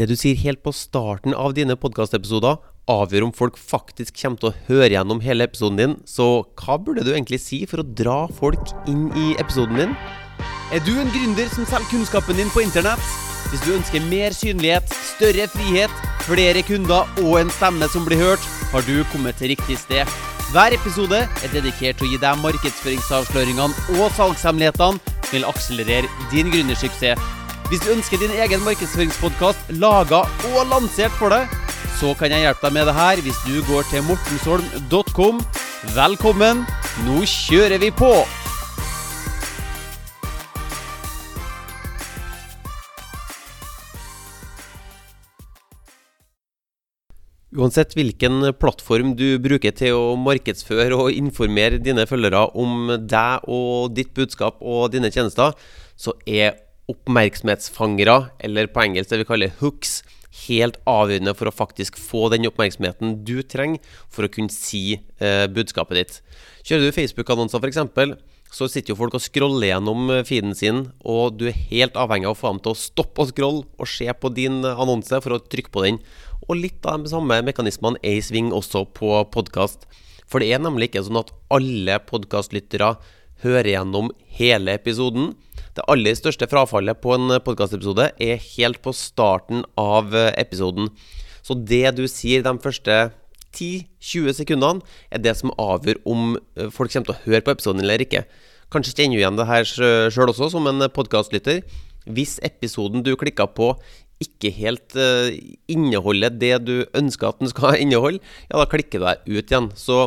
Det 0.00 0.06
du 0.08 0.14
sier 0.16 0.38
helt 0.40 0.62
på 0.64 0.72
starten 0.72 1.34
av 1.36 1.52
dine 1.52 1.74
podkastepisoder, 1.76 2.54
avgjør 2.88 3.26
om 3.26 3.32
folk 3.36 3.58
faktisk 3.60 4.14
kommer 4.16 4.40
til 4.40 4.48
å 4.48 4.60
høre 4.70 4.94
gjennom 4.94 5.18
hele 5.20 5.44
episoden 5.44 5.76
din. 5.76 5.96
Så 6.08 6.28
hva 6.56 6.78
burde 6.80 7.02
du 7.04 7.10
egentlig 7.12 7.36
si 7.44 7.58
for 7.68 7.82
å 7.82 7.84
dra 7.84 8.22
folk 8.38 8.72
inn 8.88 9.10
i 9.12 9.34
episoden 9.42 9.76
din? 9.76 9.92
Er 10.72 10.80
du 10.86 10.94
en 10.94 11.10
gründer 11.12 11.50
som 11.52 11.68
selger 11.68 11.90
kunnskapen 11.90 12.40
din 12.40 12.48
på 12.54 12.62
internett? 12.64 13.10
Hvis 13.50 13.60
du 13.66 13.74
ønsker 13.74 14.06
mer 14.08 14.32
synlighet, 14.32 14.88
større 15.10 15.44
frihet, 15.52 16.00
flere 16.24 16.62
kunder 16.64 17.20
og 17.20 17.36
en 17.42 17.52
stemme 17.58 17.88
som 17.92 18.06
blir 18.08 18.22
hørt, 18.22 18.46
har 18.72 18.86
du 18.88 19.02
kommet 19.12 19.36
til 19.36 19.52
riktig 19.52 19.76
sted. 19.82 20.08
Hver 20.54 20.78
episode 20.78 21.26
er 21.28 21.52
dedikert 21.52 22.00
til 22.00 22.08
å 22.08 22.14
gi 22.14 22.22
deg 22.24 22.40
markedsføringsavsløringene 22.46 24.00
og 24.00 24.16
salgshemmelighetene 24.16 25.12
som 25.28 25.36
vil 25.36 25.46
akselerere 25.50 26.08
din 26.32 26.48
gründersuksess. 26.56 27.20
Hvis 27.70 27.84
du 27.84 27.92
ønsker 27.92 28.18
din 28.18 28.32
egen 28.34 28.64
markedsføringspodkast 28.66 29.68
laga 29.78 30.24
og 30.48 30.64
lansert 30.66 31.12
for 31.14 31.30
deg, 31.30 31.44
så 32.00 32.08
kan 32.18 32.32
jeg 32.34 32.42
hjelpe 32.42 32.64
deg 32.66 32.72
med 32.74 32.88
det 32.88 32.94
her 32.96 33.20
hvis 33.22 33.36
du 33.46 33.60
går 33.68 33.84
til 33.86 34.02
mortensholm.com. 34.08 35.36
Velkommen, 35.94 36.64
nå 37.06 37.20
kjører 37.30 37.78
vi 37.78 37.92
på! 37.94 38.08
Uansett 47.54 47.94
hvilken 47.94 48.48
plattform 48.58 49.12
du 49.14 49.38
bruker 49.44 49.76
til 49.78 49.94
å 49.94 50.16
markedsføre 50.18 50.98
og 50.98 51.14
informere 51.14 51.78
dine 51.78 52.08
følgere 52.10 52.48
om 52.50 52.96
deg 53.06 53.46
og 53.46 53.94
ditt 53.94 54.10
budskap 54.18 54.58
og 54.58 54.88
dine 54.96 55.12
tjenester, 55.14 55.54
så 55.94 56.16
er 56.26 56.58
oppmerksomhetsfangere, 56.90 58.30
eller 58.44 58.70
på 58.70 58.82
engelsk 58.84 59.12
det 59.12 59.22
vi 59.22 59.28
kaller 59.28 59.54
hooks, 59.60 60.00
helt 60.46 60.78
avgjørende 60.88 61.34
for 61.36 61.50
å 61.50 61.54
faktisk 61.54 61.98
få 61.98 62.28
den 62.32 62.46
oppmerksomheten 62.48 63.20
du 63.26 63.40
trenger 63.42 63.82
for 64.12 64.26
å 64.26 64.32
kunne 64.32 64.52
si 64.54 65.00
eh, 65.18 65.46
budskapet 65.50 65.98
ditt. 65.98 66.18
Kjører 66.66 66.86
du 66.86 66.96
Facebook-annonser 66.96 67.62
f.eks., 67.62 68.20
så 68.50 68.66
sitter 68.66 68.92
jo 68.92 68.98
folk 68.98 69.14
og 69.14 69.22
scroller 69.22 69.68
gjennom 69.70 70.10
eh, 70.10 70.24
feeden 70.26 70.56
sin, 70.58 70.84
og 71.06 71.38
du 71.38 71.48
er 71.50 71.58
helt 71.70 71.98
avhengig 71.98 72.30
av 72.30 72.34
å 72.36 72.40
få 72.40 72.54
dem 72.54 72.62
til 72.64 72.74
å 72.74 72.80
stoppe 72.80 73.22
å 73.22 73.30
scrolle 73.30 73.66
og 73.78 73.90
se 73.90 74.10
på 74.10 74.32
din 74.34 74.62
annonse 74.70 75.22
for 75.22 75.36
å 75.36 75.42
trykke 75.42 75.74
på 75.74 75.84
den. 75.86 76.00
Og 76.48 76.58
litt 76.58 76.86
av 76.88 77.04
de 77.04 77.12
samme 77.12 77.40
mekanismene 77.46 78.00
er 78.02 78.18
i 78.18 78.24
sving 78.24 78.50
også 78.54 78.86
på 78.96 79.12
podkast. 79.34 79.86
For 80.30 80.42
det 80.42 80.50
er 80.54 80.62
nemlig 80.62 80.90
ikke 80.90 81.04
sånn 81.06 81.20
at 81.22 81.32
alle 81.50 81.98
podkastlyttere 82.06 82.94
hører 83.44 83.70
gjennom 83.72 84.10
hele 84.38 84.74
episoden. 84.78 85.32
Det 85.76 85.86
aller 85.86 86.16
største 86.18 86.48
frafallet 86.50 86.98
på 86.98 87.14
en 87.14 87.36
podkastepisode 87.46 88.08
er 88.18 88.42
helt 88.56 88.80
på 88.82 88.94
starten 88.96 89.62
av 89.78 90.14
episoden. 90.34 90.90
Så 91.46 91.54
det 91.54 91.94
du 91.96 92.06
sier 92.10 92.42
de 92.42 92.54
første 92.62 92.96
10-20 93.54 94.34
sekundene, 94.40 94.82
er 95.10 95.22
det 95.22 95.36
som 95.38 95.54
avgjør 95.58 96.02
om 96.10 96.34
folk 96.74 96.92
kommer 96.92 97.10
til 97.10 97.14
å 97.14 97.22
høre 97.24 97.44
på 97.46 97.54
episoden 97.54 97.84
eller 97.84 98.02
ikke. 98.02 98.24
Kanskje 98.70 98.96
kjenner 98.98 99.18
du 99.18 99.22
igjen 99.22 99.38
det 99.38 99.48
her 99.50 99.66
sjøl 99.66 100.30
også, 100.30 100.50
som 100.52 100.66
en 100.70 100.86
podkastlytter. 100.94 101.62
Hvis 102.10 102.38
episoden 102.46 103.04
du 103.06 103.14
klikka 103.18 103.46
på 103.50 103.72
ikke 104.20 104.50
helt 104.52 104.94
inneholder 105.70 106.34
det 106.34 106.54
du 106.66 106.74
ønsker 106.98 107.30
at 107.30 107.40
den 107.40 107.50
skal 107.50 107.78
inneholde, 107.82 108.20
ja, 108.50 108.58
da 108.58 108.68
klikker 108.70 109.00
du 109.02 109.06
deg 109.06 109.26
ut 109.30 109.54
igjen. 109.54 109.70
Så 109.78 110.02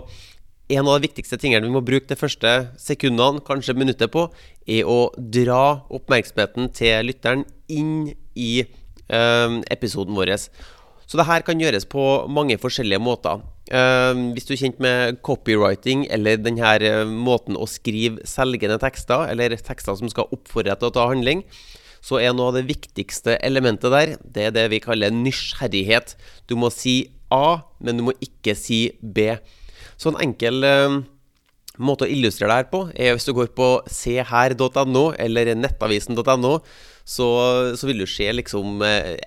en 0.72 0.88
av 0.88 0.96
de 0.98 1.08
viktigste 1.08 1.38
tingene 1.42 1.68
vi 1.68 1.74
må 1.74 1.84
bruke 1.84 2.08
de 2.08 2.18
første 2.18 2.52
sekundene, 2.80 3.44
kanskje 3.46 3.76
minuttet 3.76 4.14
på, 4.14 4.28
er 4.68 4.88
å 4.88 5.12
dra 5.18 5.84
oppmerksomheten 5.92 6.72
til 6.76 7.10
lytteren 7.10 7.44
inn 7.68 8.14
i 8.40 8.54
eh, 8.64 9.60
episoden 9.74 10.16
vår. 10.16 10.38
Så 11.08 11.20
det 11.20 11.28
her 11.28 11.44
kan 11.46 11.60
gjøres 11.60 11.86
på 11.90 12.04
mange 12.32 12.56
forskjellige 12.58 13.02
måter. 13.04 13.44
Uh, 13.72 14.34
hvis 14.36 14.48
du 14.48 14.54
er 14.56 14.60
kjent 14.60 14.80
med 14.84 15.20
copywriting, 15.24 16.08
eller 16.12 16.40
denne 16.42 16.74
uh, 16.84 17.04
måten 17.08 17.56
å 17.56 17.68
skrive 17.70 18.26
selgende 18.28 18.80
tekster, 18.82 19.28
eller 19.32 19.56
tekster 19.56 19.96
som 20.00 20.10
skal 20.12 20.32
oppfordre 20.36 20.76
til 20.80 20.90
å 20.90 20.96
ta 20.96 21.06
handling, 21.12 21.44
så 22.04 22.20
er 22.20 22.34
noe 22.36 22.52
av 22.52 22.58
det 22.58 22.66
viktigste 22.68 23.38
elementet 23.46 23.94
der, 23.94 24.16
det 24.20 24.50
er 24.50 24.56
det 24.56 24.66
vi 24.74 24.82
kaller 24.84 25.14
nysgjerrighet. 25.16 26.18
Du 26.52 26.58
må 26.60 26.72
si 26.74 26.98
A, 27.32 27.64
men 27.80 28.00
du 28.00 28.08
må 28.10 28.16
ikke 28.24 28.58
si 28.60 28.88
B. 29.00 29.32
Så 29.98 30.12
en 30.12 30.22
enkel 30.24 30.64
eh, 30.68 31.02
måte 31.82 32.06
å 32.06 32.12
illustrere 32.12 32.52
det 32.52 32.58
her 32.62 32.72
på, 32.72 32.82
er 32.94 33.16
hvis 33.16 33.28
du 33.28 33.34
går 33.36 33.54
på 33.58 33.70
seher.no 33.90 35.06
eller 35.20 35.54
nettavisen.no, 35.58 36.58
så, 37.04 37.28
så, 37.76 37.88
vil 37.90 38.04
du 38.04 38.08
se 38.08 38.30
liksom 38.32 38.84
eh, 38.88 39.18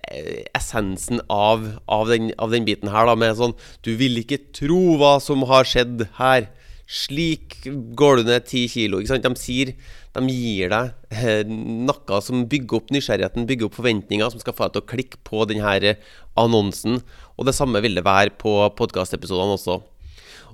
essensen 0.57 1.21
av, 1.29 1.67
av, 1.85 2.09
den, 2.09 2.31
av, 2.41 2.55
den, 2.55 2.65
biten 2.65 2.89
her, 2.93 3.09
da, 3.09 3.17
med 3.19 3.37
sånn 3.37 3.53
Du 3.85 3.93
vil 4.01 4.17
ikke 4.23 4.47
tro 4.57 4.97
hva 5.01 5.19
som 5.21 5.45
har 5.51 5.69
skjedd 5.69 6.07
her. 6.17 6.49
Slik 6.87 7.59
går 7.99 8.23
du 8.23 8.31
ned 8.31 8.47
ti 8.49 8.65
kilo. 8.71 9.03
Ikke 9.03 9.13
sant? 9.13 9.27
De 9.27 9.43
sier 9.43 9.75
De 10.17 10.23
gir 10.31 10.73
deg 10.73 11.19
eh, 11.19 11.43
noe 11.45 12.23
som 12.25 12.47
bygger 12.49 12.81
opp 12.81 12.95
nysgjerrigheten, 12.95 13.45
bygger 13.51 13.69
opp 13.69 13.77
forventninger, 13.77 14.33
som 14.33 14.41
skal 14.41 14.57
få 14.57 14.71
deg 14.71 14.79
til 14.79 14.85
å 14.87 14.91
klikke 14.95 15.21
på 15.29 15.45
denne 15.51 15.97
annonsen. 16.41 17.03
Og 17.37 17.51
det 17.51 17.57
samme 17.59 17.85
vil 17.85 17.99
det 17.99 18.07
være 18.07 18.39
på 18.41 18.57
podkastepisodene 18.79 19.59
også. 19.59 19.83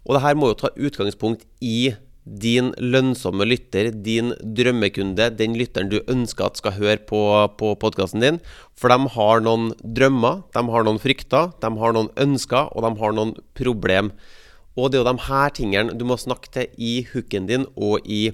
Og 0.07 0.17
det 0.17 0.25
her 0.25 0.39
må 0.39 0.51
jo 0.51 0.59
ta 0.63 0.73
utgangspunkt 0.75 1.47
i 1.63 1.95
din 2.23 2.71
lønnsomme 2.79 3.45
lytter, 3.49 3.91
din 3.91 4.31
drømmekunde, 4.39 5.27
den 5.35 5.57
lytteren 5.59 5.91
du 5.91 5.99
ønsker 6.11 6.47
at 6.47 6.61
skal 6.61 6.77
høre 6.77 7.01
på, 7.09 7.23
på 7.59 7.73
podkasten 7.83 8.23
din. 8.23 8.39
For 8.79 8.93
de 8.93 9.11
har 9.17 9.43
noen 9.43 9.73
drømmer, 9.83 10.45
de 10.55 10.63
har 10.75 10.87
noen 10.87 11.03
frykter, 11.03 11.51
de 11.59 11.73
har 11.83 11.97
noen 11.97 12.13
ønsker, 12.23 12.71
og 12.71 12.87
de 12.87 12.93
har 13.03 13.17
noen 13.19 13.35
problem. 13.59 14.13
Og 14.79 14.89
det 14.89 15.01
er 15.01 15.03
jo 15.03 15.11
de 15.11 15.27
her 15.27 15.53
tingene 15.59 15.99
du 15.99 16.07
må 16.09 16.17
snakke 16.17 16.53
til 16.55 16.71
i 16.79 16.95
hooken 17.11 17.51
din 17.51 17.67
og 17.75 18.07
i 18.07 18.31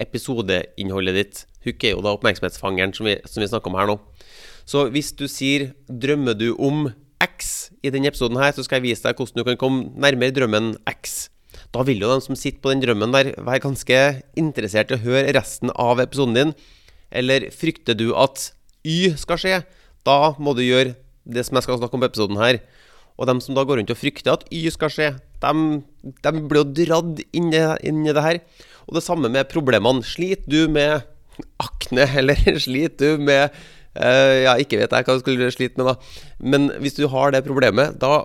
episodeinnholdet 0.00 1.16
ditt. 1.16 1.44
Hook 1.64 1.86
er 1.86 1.96
jo 1.96 2.04
da 2.04 2.12
oppmerksomhetsfangeren 2.14 2.92
som 2.94 3.08
vi, 3.08 3.16
som 3.24 3.42
vi 3.42 3.48
snakker 3.48 3.72
om 3.72 3.78
her 3.78 3.88
nå. 3.88 3.96
Så 4.68 4.88
hvis 4.92 5.12
du 5.16 5.26
sier 5.28 5.72
'drømmer 5.88 6.36
du 6.36 6.54
om 6.56 6.92
X 7.22 7.70
i 7.84 7.92
denne 7.94 8.10
episoden 8.10 8.38
her, 8.40 8.52
så 8.54 8.64
skal 8.64 8.80
jeg 8.80 8.88
vise 8.90 9.04
deg 9.04 9.18
hvordan 9.18 9.40
du 9.40 9.46
kan 9.48 9.60
komme 9.60 9.86
nærmere 10.00 10.34
drømmen 10.34 10.74
X. 10.90 11.28
Da 11.74 11.84
vil 11.86 12.02
jo 12.02 12.10
de 12.10 12.22
som 12.22 12.38
sitter 12.38 12.62
på 12.62 12.72
den 12.72 12.82
drømmen 12.82 13.14
der, 13.14 13.32
være 13.38 13.62
ganske 13.64 14.00
interessert 14.38 14.90
i 14.90 14.98
å 14.98 15.04
høre 15.04 15.34
resten 15.36 15.72
av 15.74 16.02
episoden 16.02 16.38
din. 16.38 16.52
Eller 17.14 17.48
frykter 17.54 17.96
du 17.98 18.10
at 18.18 18.50
Y 18.84 19.14
skal 19.18 19.40
skje? 19.40 19.58
Da 20.04 20.34
må 20.38 20.54
du 20.56 20.64
gjøre 20.64 20.96
det 21.24 21.46
som 21.46 21.56
jeg 21.56 21.66
skal 21.66 21.80
snakke 21.80 21.96
om 21.96 22.04
på 22.04 22.10
episoden 22.10 22.40
her. 22.40 22.60
Og 23.14 23.28
dem 23.30 23.40
som 23.40 23.56
da 23.56 23.62
går 23.64 23.80
rundt 23.80 23.92
og 23.94 24.00
frykter 24.00 24.34
at 24.34 24.46
Y 24.52 24.66
skal 24.74 24.92
skje, 24.92 25.10
de, 25.42 25.52
de 26.02 26.32
blir 26.42 26.62
jo 26.62 26.70
dradd 26.82 27.22
inn 27.36 27.50
i, 27.54 28.12
det 28.12 28.26
her. 28.26 28.40
Og 28.88 28.98
det 28.98 29.04
samme 29.06 29.30
med 29.32 29.48
problemene. 29.52 30.04
Sliter 30.04 30.50
du 30.50 30.72
med 30.72 31.06
akne, 31.62 32.08
eller 32.20 32.58
sliter 32.60 33.14
du 33.14 33.24
med 33.30 33.54
ja, 33.94 34.56
ikke 34.58 34.80
vet 34.80 34.94
jeg 34.94 35.06
hva 35.06 35.14
du 35.14 35.22
skulle 35.22 35.50
slite 35.54 35.78
med, 35.80 35.92
da. 35.92 36.24
Men 36.42 36.70
hvis 36.82 36.96
du 36.98 37.06
har 37.12 37.34
det 37.34 37.44
problemet, 37.46 37.98
da, 38.02 38.24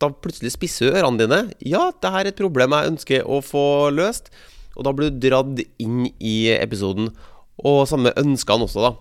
da 0.00 0.10
plutselig 0.12 0.54
spisser 0.54 0.96
ørene 0.96 1.22
dine. 1.22 1.40
Ja, 1.64 1.90
det 1.92 2.12
her 2.12 2.24
er 2.24 2.32
et 2.32 2.40
problem 2.40 2.74
jeg 2.76 2.92
ønsker 2.92 3.28
å 3.28 3.40
få 3.44 3.64
løst. 3.94 4.30
Og 4.76 4.84
da 4.84 4.92
blir 4.92 5.12
du 5.12 5.20
dratt 5.22 5.62
inn 5.82 6.06
i 6.20 6.36
episoden. 6.56 7.10
Og 7.64 7.86
samme 7.88 8.12
ønskene 8.20 8.68
også, 8.68 8.84
da. 8.84 8.92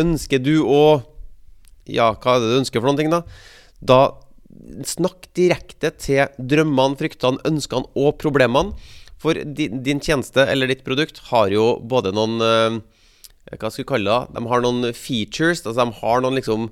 Ønsker 0.00 0.42
du 0.42 0.56
å 0.66 0.82
Ja, 1.90 2.12
hva 2.14 2.36
er 2.36 2.42
det 2.42 2.50
du 2.52 2.58
ønsker 2.60 2.78
for 2.78 2.90
noen 2.90 2.98
ting, 3.00 3.10
da? 3.10 3.24
Da 3.82 4.00
snakk 4.86 5.26
direkte 5.34 5.90
til 5.98 6.28
drømmene, 6.38 6.98
fryktene, 7.00 7.40
ønskene 7.48 7.88
og 7.98 8.18
problemene. 8.20 8.76
For 9.20 9.34
din, 9.34 9.80
din 9.84 10.00
tjeneste 10.00 10.44
eller 10.48 10.70
ditt 10.70 10.84
produkt 10.86 11.18
har 11.30 11.50
jo 11.52 11.80
både 11.82 12.12
noen 12.16 12.36
uh, 12.40 12.78
hva 13.48 13.70
skal 13.70 13.82
vi 13.82 13.88
kalle 13.88 14.14
det? 14.14 14.36
De 14.36 14.46
har 14.50 14.64
noen 14.64 14.94
features. 14.94 15.64
altså 15.64 15.78
De 15.80 16.00
har 16.00 16.22
noen 16.22 16.38
liksom 16.38 16.70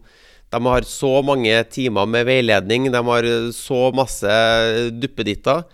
De 0.52 0.60
har 0.64 0.86
så 0.88 1.20
mange 1.22 1.52
timer 1.68 2.08
med 2.08 2.24
veiledning, 2.24 2.88
de 2.92 3.00
har 3.04 3.26
så 3.52 3.90
masse 3.92 4.32
duppeditter. 4.96 5.66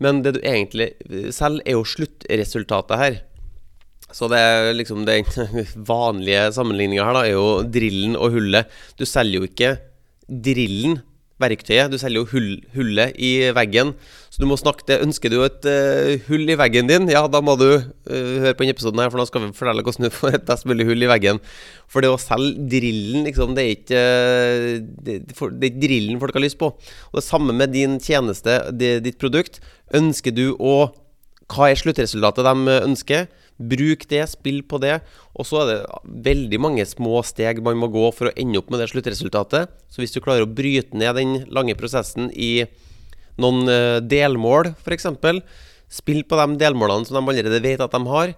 Men 0.00 0.22
det 0.24 0.36
du 0.36 0.40
egentlig 0.40 0.94
selger, 1.32 1.60
er 1.66 1.76
jo 1.76 1.84
sluttresultatet 1.84 3.00
her. 3.02 3.18
Så 4.14 4.28
det 4.30 4.38
er 4.38 4.70
liksom 4.76 5.04
den 5.04 5.28
vanlige 5.92 6.46
sammenligninga 6.56 7.04
her, 7.04 7.18
da, 7.18 7.24
er 7.26 7.36
jo 7.36 7.48
drillen 7.68 8.16
og 8.16 8.32
hullet. 8.38 8.70
Du 8.96 9.04
selger 9.04 9.42
jo 9.42 9.50
ikke 9.50 9.74
drillen 10.24 11.02
verktøyet. 11.42 11.90
Du 11.90 11.98
selger 11.98 12.22
jo 12.22 12.28
hull, 12.30 12.50
hullet 12.74 13.16
i 13.18 13.50
veggen. 13.54 13.92
Så 14.30 14.42
du 14.42 14.46
må 14.50 14.58
snakke 14.58 14.86
til 14.86 15.02
Ønsker 15.04 15.32
du 15.32 15.40
et 15.44 15.66
uh, 15.66 16.14
hull 16.28 16.48
i 16.50 16.56
veggen 16.58 16.90
din, 16.90 17.06
ja, 17.12 17.24
da 17.30 17.40
må 17.44 17.56
du 17.58 17.68
uh, 17.74 18.34
høre 18.42 18.54
på 18.54 18.64
denne 18.64 18.74
episoden 18.74 19.02
her, 19.02 19.12
for 19.12 19.22
da 19.22 19.26
skal 19.28 19.44
vi 19.44 19.52
fortelle 19.54 19.84
hvordan 19.86 20.08
du 20.08 20.14
får 20.14 20.38
et 20.38 20.48
best 20.48 20.66
mulig 20.70 20.88
hull 20.88 21.06
i 21.06 21.10
veggen. 21.10 21.38
For 21.90 22.04
det 22.04 22.10
å 22.10 22.18
selge 22.20 22.66
drillen, 22.72 23.28
liksom, 23.28 23.54
det 23.54 23.64
er 23.64 23.76
ikke 23.76 24.02
uh, 24.02 24.68
det, 25.06 25.20
det 25.30 25.70
er 25.70 25.78
drillen 25.86 26.20
folk 26.22 26.34
har 26.38 26.46
lyst 26.46 26.60
på. 26.62 26.72
Og 27.12 27.20
det 27.20 27.26
samme 27.26 27.54
med 27.56 27.74
din 27.74 27.98
tjeneste, 28.02 28.60
det, 28.74 28.96
ditt 29.06 29.20
produkt. 29.22 29.62
Ønsker 29.94 30.34
du 30.34 30.50
å 30.58 30.92
Hva 31.52 31.68
er 31.68 31.76
sluttresultatet 31.76 32.46
de 32.46 32.78
ønsker? 32.80 33.26
Bruk 33.54 34.08
det, 34.10 34.24
spill 34.32 34.62
på 34.66 34.80
det. 34.82 34.96
Og 35.38 35.46
så 35.46 35.60
er 35.62 35.70
det 35.70 35.76
veldig 36.26 36.58
mange 36.62 36.86
små 36.88 37.20
steg 37.26 37.62
man 37.64 37.78
må 37.78 37.90
gå 37.92 38.08
for 38.16 38.30
å 38.30 38.34
ende 38.34 38.58
opp 38.58 38.72
med 38.72 38.82
det 38.82 38.90
sluttresultatet. 38.90 39.70
Så 39.88 40.02
hvis 40.02 40.14
du 40.14 40.22
klarer 40.24 40.46
å 40.46 40.50
bryte 40.50 40.96
ned 40.98 41.14
den 41.20 41.36
lange 41.54 41.76
prosessen 41.78 42.32
i 42.34 42.66
noen 43.40 43.70
eh, 43.70 44.00
delmål, 44.02 44.74
f.eks. 44.82 45.08
Spill 45.94 46.24
på 46.26 46.38
de 46.40 46.58
delmålene 46.58 47.06
som 47.06 47.18
de 47.18 47.22
allerede 47.22 47.62
vet 47.62 47.82
at 47.82 47.92
de 47.94 48.00
har, 48.10 48.34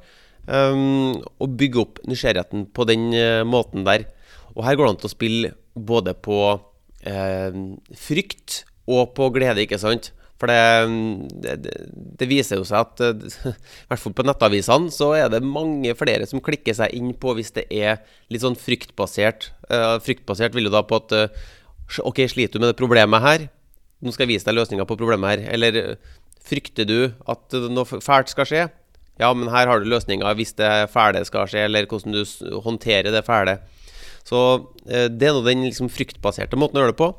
um, 0.50 1.14
og 1.40 1.54
bygge 1.56 1.80
opp 1.80 2.00
nysgjerrigheten 2.04 2.66
på 2.76 2.84
den 2.90 3.08
uh, 3.14 3.46
måten 3.48 3.86
der. 3.86 4.08
Og 4.52 4.64
her 4.66 4.76
går 4.76 4.84
det 4.84 4.92
an 4.92 5.00
til 5.00 5.08
å 5.08 5.14
spille 5.14 5.52
både 5.72 6.12
på 6.20 6.40
uh, 6.58 7.60
frykt 7.96 8.64
og 8.86 9.14
på 9.16 9.30
glede, 9.34 9.64
ikke 9.64 9.80
sant? 9.80 10.12
For 10.36 10.52
det, 10.52 11.56
det, 11.64 11.74
det, 12.20 12.26
viser 12.28 12.60
jo 12.60 12.66
seg 12.68 12.82
at 12.82 13.00
i 13.06 13.52
hvert 13.88 14.02
fall 14.02 14.14
på 14.18 14.26
nettavisene 14.26 14.92
så 14.92 15.14
er 15.16 15.30
det 15.32 15.40
mange 15.40 15.94
flere 15.96 16.28
som 16.28 16.42
klikker 16.44 16.76
seg 16.76 16.92
inn 16.96 17.14
på 17.16 17.32
hvis 17.38 17.54
det 17.56 17.64
er 17.72 18.02
litt 18.28 18.44
sånn 18.44 18.58
fryktbasert. 18.60 19.50
Uh, 19.70 19.96
fryktbasert 20.04 20.56
vil 20.56 20.68
jo 20.68 20.74
da 20.76 20.84
på 20.84 21.00
at 21.00 21.16
OK, 22.04 22.24
sliter 22.28 22.58
du 22.58 22.66
med 22.66 22.74
det 22.74 22.80
problemet 22.80 23.24
her? 23.24 23.46
Nå 24.04 24.12
skal 24.12 24.26
jeg 24.26 24.34
vise 24.34 24.48
deg 24.48 24.58
løsninga 24.58 24.84
på 24.88 24.98
problemet 24.98 25.32
her. 25.32 25.46
Eller 25.56 25.96
frykter 26.46 26.88
du 26.88 26.98
at 27.30 27.56
noe 27.72 27.86
fælt 27.86 28.32
skal 28.32 28.48
skje? 28.48 28.66
Ja, 29.20 29.30
men 29.32 29.48
her 29.48 29.70
har 29.70 29.80
du 29.80 29.88
løsninga 29.88 30.34
hvis 30.36 30.52
det 30.58 30.90
fæle 30.92 31.22
skal 31.24 31.48
skje, 31.48 31.64
eller 31.66 31.88
hvordan 31.88 32.16
du 32.18 32.58
håndterer 32.66 33.14
det 33.14 33.24
fæle. 33.26 33.58
Så 34.26 34.40
eh, 34.90 35.06
det 35.08 35.28
er 35.28 35.36
nå 35.36 35.44
den 35.46 35.64
liksom 35.68 35.88
fryktbaserte 35.92 36.58
måten 36.58 36.80
å 36.80 36.84
gjøre 36.84 36.94
det 36.94 37.00
på. 37.00 37.10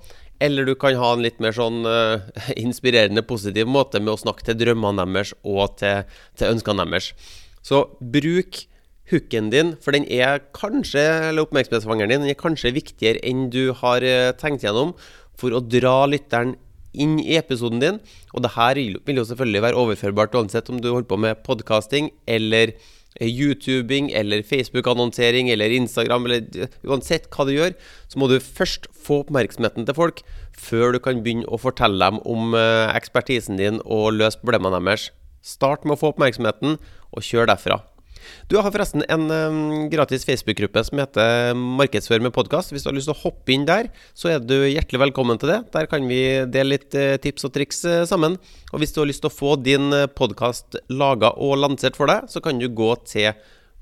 Eller 0.43 0.67
du 0.67 0.75
kan 0.77 0.97
ha 0.99 1.11
en 1.15 1.23
litt 1.25 1.39
mer 1.43 1.55
sånn 1.55 1.81
uh, 1.87 2.23
inspirerende, 2.65 3.25
positiv 3.25 3.69
måte 3.69 4.01
med 4.03 4.13
å 4.15 4.21
snakke 4.21 4.45
til 4.47 4.59
drømmene 4.61 5.07
deres 5.09 5.33
og 5.43 5.77
til, 5.81 6.05
til 6.37 6.55
ønskene 6.55 6.85
deres. 6.85 7.13
Så 7.65 7.87
bruk 7.99 8.63
hooken 9.11 9.49
din, 9.53 9.73
for 9.83 9.95
den 9.95 10.05
er 10.11 10.41
kanskje, 10.55 11.03
eller 11.29 11.47
oppmerksomhetsfangeren 11.47 12.11
din, 12.11 12.25
den 12.25 12.33
er 12.33 12.39
kanskje 12.39 12.75
viktigere 12.75 13.23
enn 13.25 13.47
du 13.53 13.71
har 13.81 14.03
uh, 14.03 14.33
tenkt 14.39 14.67
gjennom, 14.67 14.93
for 15.37 15.53
å 15.53 15.61
dra 15.63 16.01
lytteren 16.09 16.55
inn 16.97 17.17
i 17.21 17.37
episoden 17.37 17.81
din. 17.81 17.99
Og 18.33 18.43
det 18.45 18.53
her 18.55 18.79
vil 18.79 19.21
jo 19.21 19.25
selvfølgelig 19.29 19.63
være 19.67 19.81
overførbart 19.81 20.37
uansett 20.37 20.69
om 20.73 20.81
du 20.81 20.89
holder 20.91 21.09
på 21.09 21.19
med 21.21 21.43
podkasting 21.45 22.09
eller 22.29 22.73
eh, 22.73 22.93
YouTubing 23.25 24.11
eller 24.15 24.43
Facebook-annonsering 24.45 25.49
eller 25.53 25.73
Instagram 25.73 26.27
eller 26.27 26.45
eh, 26.57 26.77
uansett 26.87 27.29
hva 27.33 27.47
du 27.47 27.55
gjør, 27.55 27.75
så 28.07 28.21
må 28.21 28.29
du 28.29 28.37
først 28.43 28.89
få 28.93 29.23
oppmerksomheten 29.25 29.87
til 29.87 29.97
folk 29.97 30.23
før 30.57 30.95
du 30.95 31.01
kan 31.03 31.21
begynne 31.25 31.47
å 31.49 31.59
fortelle 31.61 32.01
dem 32.01 32.21
om 32.25 32.55
eh, 32.57 32.87
ekspertisen 32.97 33.59
din 33.59 33.81
og 33.85 34.15
løse 34.17 34.41
problemene 34.41 34.81
deres. 34.81 35.11
Start 35.45 35.85
med 35.85 35.95
å 35.95 36.01
få 36.01 36.11
oppmerksomheten, 36.13 36.75
og 37.15 37.23
kjør 37.23 37.47
derfra. 37.53 37.79
Du 38.51 38.57
har 38.59 38.71
forresten 38.73 39.03
en 39.07 39.27
gratis 39.91 40.25
Facebook-gruppe 40.27 40.83
som 40.87 41.01
heter 41.01 41.53
Markedsfør 41.57 42.23
med 42.23 42.35
podkast. 42.35 42.73
Hvis 42.73 42.85
du 42.85 42.91
har 42.91 42.97
lyst 42.97 43.09
til 43.11 43.15
å 43.15 43.21
hoppe 43.25 43.55
inn 43.55 43.67
der, 43.67 43.91
så 44.17 44.31
er 44.33 44.43
du 44.43 44.55
hjertelig 44.65 45.01
velkommen 45.07 45.39
til 45.41 45.53
det. 45.53 45.59
Der 45.75 45.89
kan 45.91 46.07
vi 46.09 46.21
dele 46.51 46.75
litt 46.75 46.97
uh, 46.97 47.17
tips 47.21 47.47
og 47.47 47.53
triks 47.55 47.83
uh, 47.87 48.05
sammen. 48.09 48.39
Og 48.71 48.81
hvis 48.81 48.95
du 48.95 49.01
har 49.03 49.09
lyst 49.09 49.23
til 49.25 49.31
å 49.31 49.37
få 49.37 49.55
din 49.61 49.91
uh, 49.93 50.07
podkast 50.07 50.79
laga 50.91 51.33
og 51.35 51.59
lansert 51.61 51.99
for 51.99 52.09
deg, 52.11 52.27
så 52.31 52.43
kan 52.43 52.59
du 52.61 52.67
gå 52.71 52.93
til 53.07 53.31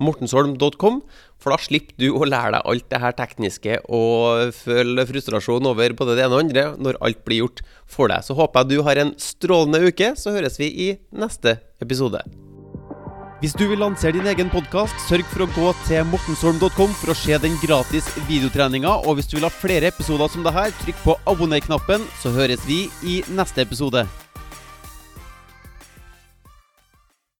mortensholm.com, 0.04 1.02
for 1.40 1.54
da 1.54 1.60
slipper 1.62 1.96
du 2.00 2.10
å 2.18 2.28
lære 2.28 2.58
deg 2.58 2.72
alt 2.72 2.88
det 2.92 3.02
her 3.04 3.16
tekniske 3.16 3.78
og 3.96 4.56
føle 4.58 5.06
frustrasjon 5.08 5.70
over 5.72 5.96
både 5.98 6.18
det 6.18 6.26
ene 6.26 6.36
og 6.36 6.44
andre 6.46 6.66
når 6.76 7.00
alt 7.06 7.22
blir 7.28 7.46
gjort 7.46 7.64
for 7.88 8.12
deg. 8.12 8.26
Så 8.28 8.38
håper 8.38 8.66
jeg 8.66 8.74
du 8.74 8.88
har 8.88 9.00
en 9.02 9.14
strålende 9.22 9.86
uke, 9.88 10.16
så 10.20 10.36
høres 10.36 10.60
vi 10.62 10.72
i 10.90 10.90
neste 11.16 11.60
episode. 11.84 12.24
Hvis 13.44 13.54
du 13.60 13.66
vil 13.68 13.82
lansere 13.84 14.16
din 14.16 14.28
egen 14.32 14.48
podkast, 14.48 14.96
sørg 15.10 15.28
for 15.28 15.44
å 15.44 15.50
gå 15.52 15.72
til 15.90 16.08
mortensholm.com 16.08 16.94
for 17.02 17.12
å 17.12 17.18
se 17.20 17.36
den 17.44 17.58
gratis 17.60 18.08
videotreninga. 18.30 19.02
Og 19.04 19.20
hvis 19.20 19.28
du 19.28 19.36
vil 19.38 19.48
ha 19.50 19.52
flere 19.52 19.92
episoder 19.92 20.32
som 20.32 20.46
det 20.46 20.56
her, 20.56 20.72
trykk 20.86 21.02
på 21.04 21.20
abonner-knappen, 21.28 22.08
så 22.22 22.32
høres 22.36 22.64
vi 22.70 22.86
i 23.04 23.20
neste 23.36 23.68
episode. 23.68 24.08